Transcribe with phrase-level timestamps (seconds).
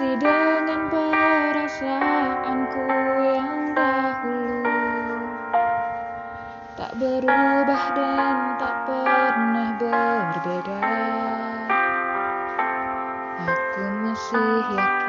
[0.00, 2.88] masih dengan perasaanku
[3.20, 4.64] yang dahulu.
[6.72, 10.80] Tak berubah dan tak pernah berbeda.
[13.44, 14.99] Aku masih yakin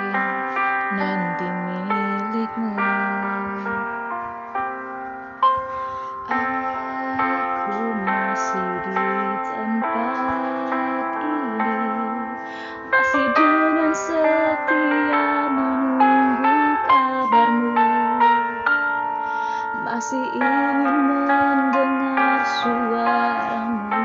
[20.12, 24.04] masih ingin mendengar suaramu.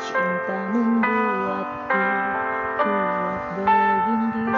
[0.00, 2.00] Cinta membuatku
[2.80, 4.48] kuat begini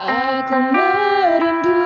[0.00, 1.84] Aku merindu,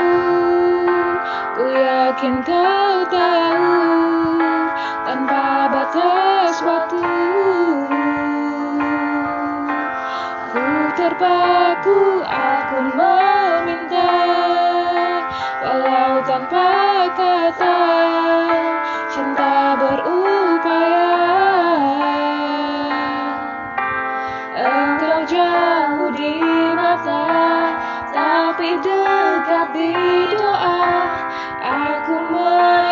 [1.58, 3.82] ku yakin kau tahu
[5.02, 7.05] Tanpa batas waktu
[11.16, 14.12] terpaku aku meminta
[15.64, 16.68] walau tanpa
[17.16, 17.80] kata
[19.08, 21.16] cinta berupaya.
[24.60, 26.36] Engkau jauh di
[26.76, 27.24] mata
[28.12, 29.96] tapi dekat di
[30.36, 30.84] doa
[31.64, 32.85] aku merindukanmu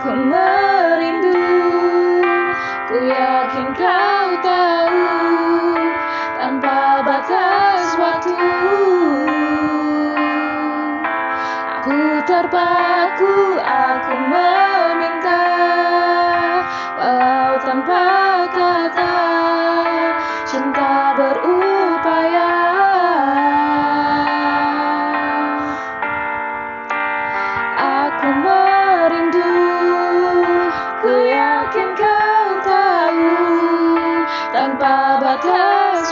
[0.00, 0.59] Aku merindu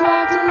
[0.00, 0.46] waktu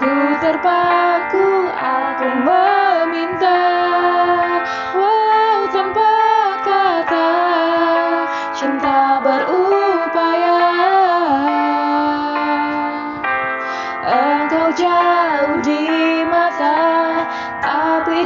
[0.00, 1.46] Ku terpaku
[1.76, 3.60] Aku meminta.
[4.96, 6.12] Walau tanpa
[6.64, 7.30] kata
[8.56, 10.60] Cinta berupaya.
[14.04, 15.84] Engkau jauh di
[16.28, 16.80] mata
[17.60, 18.18] Tapi